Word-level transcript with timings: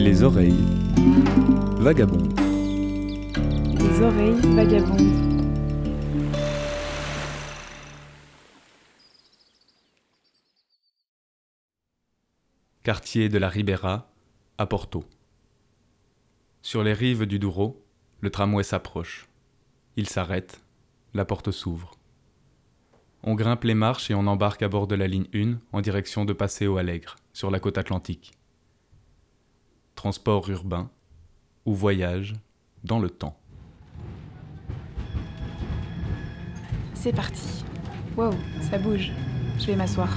Les 0.00 0.22
oreilles 0.22 0.54
vagabondes. 1.80 2.38
Les 3.80 4.00
oreilles 4.00 4.54
vagabondes. 4.54 5.00
Quartier 12.84 13.28
de 13.28 13.38
la 13.38 13.48
Ribera, 13.48 14.08
à 14.56 14.66
Porto. 14.66 15.02
Sur 16.62 16.84
les 16.84 16.92
rives 16.92 17.26
du 17.26 17.40
Douro, 17.40 17.84
le 18.20 18.30
tramway 18.30 18.62
s'approche. 18.62 19.28
Il 19.96 20.08
s'arrête, 20.08 20.62
la 21.12 21.24
porte 21.24 21.50
s'ouvre. 21.50 21.90
On 23.24 23.34
grimpe 23.34 23.64
les 23.64 23.74
marches 23.74 24.12
et 24.12 24.14
on 24.14 24.28
embarque 24.28 24.62
à 24.62 24.68
bord 24.68 24.86
de 24.86 24.94
la 24.94 25.08
ligne 25.08 25.26
1 25.34 25.58
en 25.72 25.80
direction 25.80 26.24
de 26.24 26.32
Paseo 26.32 26.76
Alegre, 26.76 27.16
sur 27.32 27.50
la 27.50 27.58
côte 27.58 27.78
atlantique. 27.78 28.37
Transport 29.98 30.48
urbain 30.48 30.88
ou 31.66 31.74
voyage 31.74 32.34
dans 32.84 33.00
le 33.00 33.10
temps. 33.10 33.36
C'est 36.94 37.12
parti. 37.12 37.64
Wow, 38.16 38.30
ça 38.60 38.78
bouge. 38.78 39.10
Je 39.58 39.66
vais 39.66 39.74
m'asseoir. 39.74 40.08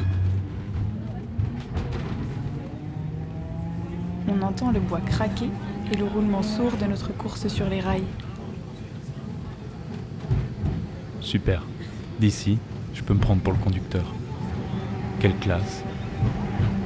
On 4.27 4.40
entend 4.44 4.70
le 4.71 4.80
bois 4.80 5.02
craquer 5.02 5.49
et 5.91 5.98
le 5.98 6.05
roulement 6.05 6.43
sourd 6.43 6.73
de 6.79 6.85
notre 6.85 7.12
course 7.18 7.48
sur 7.48 7.68
les 7.68 7.79
rails. 7.79 8.05
Super. 11.21 11.63
D'ici, 12.20 12.59
je 12.93 13.02
peux 13.02 13.16
me 13.16 13.20
prendre 13.20 13.41
pour 13.41 13.54
le 13.54 13.57
conducteur. 13.57 14.05
Quelle 15.20 15.35
classe. 15.37 15.84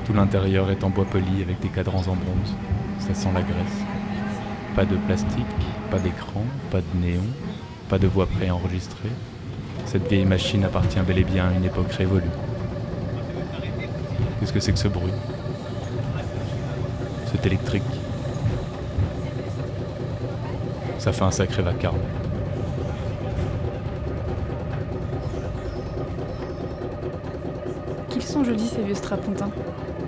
Tout 0.06 0.14
l'intérieur 0.14 0.70
est 0.70 0.84
en 0.84 0.92
bois 0.92 1.06
poli 1.06 1.42
avec 1.42 1.60
des 1.60 1.70
cadrans 1.70 2.08
en 2.08 2.16
bronze. 2.16 2.56
Ça 3.00 3.16
sent 3.16 3.30
la 3.34 3.42
graisse. 3.42 3.84
Pas 4.76 4.86
de 4.86 4.96
plastique, 4.98 5.46
pas 5.90 5.98
d'écran, 5.98 6.44
pas 6.70 6.82
de 6.82 7.02
néon, 7.02 7.24
pas 7.90 7.98
de 7.98 8.06
voix 8.06 8.28
préenregistrée. 8.28 9.10
Cette 9.86 10.08
vieille 10.08 10.26
machine 10.26 10.64
appartient 10.64 11.00
bel 11.00 11.18
et 11.18 11.24
bien 11.24 11.48
à 11.48 11.54
une 11.54 11.66
époque 11.66 11.92
révolue. 11.92 12.24
Qu'est-ce 14.40 14.54
que 14.54 14.60
c'est 14.60 14.74
que 14.74 14.80
ce 14.80 14.88
bruit? 14.88 15.12
C'est 17.32 17.46
électrique. 17.48 17.84
Ça 21.00 21.12
fait 21.12 21.24
un 21.24 21.32
sacré 21.32 21.64
vacarme. 21.64 21.98
Qu'ils 28.26 28.34
sont 28.34 28.44
jolis 28.44 28.68
ces 28.68 28.82
vieux 28.82 28.96
strapontins. 28.96 29.52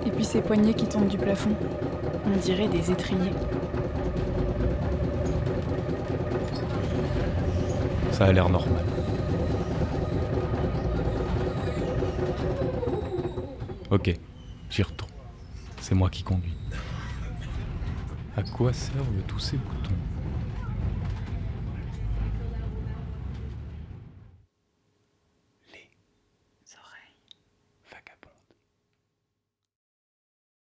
Et 0.04 0.10
puis 0.10 0.24
ces 0.24 0.40
poignées 0.40 0.74
qui 0.74 0.86
tombent 0.86 1.06
du 1.06 1.16
plafond. 1.16 1.54
On 2.26 2.36
dirait 2.36 2.66
des 2.66 2.90
étriers. 2.90 3.30
Ça 8.10 8.24
a 8.24 8.32
l'air 8.32 8.48
normal. 8.48 8.82
Ok, 13.92 14.18
j'y 14.68 14.82
retourne. 14.82 15.12
C'est 15.80 15.94
moi 15.94 16.10
qui 16.10 16.24
conduis. 16.24 16.56
À 18.36 18.42
quoi 18.42 18.72
servent 18.72 19.06
tous 19.28 19.38
ces 19.38 19.58
boutons? 19.58 19.94